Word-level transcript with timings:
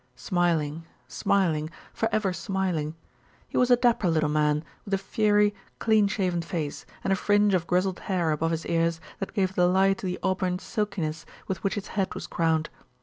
Smiling, 0.15 0.85
smiling, 1.07 1.69
for 1.93 2.09
ever 2.11 2.33
smiling. 2.33 2.95
He 3.47 3.55
was 3.55 3.69
a 3.69 3.75
dapper 3.75 4.09
little 4.09 4.29
man, 4.31 4.63
with 4.83 4.95
a 4.95 4.97
fiery, 4.97 5.53
clean 5.77 6.07
shaven 6.07 6.41
face, 6.41 6.87
and 7.03 7.13
a 7.13 7.15
fringe 7.15 7.53
of 7.53 7.67
grizzled 7.67 7.99
hair 7.99 8.31
above 8.31 8.49
his 8.49 8.65
ears 8.65 8.99
that 9.19 9.33
gave 9.33 9.53
the 9.53 9.67
lie 9.67 9.93
to 9.93 10.07
the 10.07 10.17
auburn 10.23 10.57
silkiness 10.57 11.23
with 11.47 11.63
which 11.63 11.75
his 11.75 11.89
head 11.89 12.15
was 12.15 12.25
crowned. 12.25 12.71